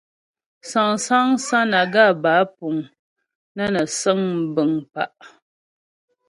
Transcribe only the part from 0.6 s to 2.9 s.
Sáŋsaŋ sánaga bə́ á puŋ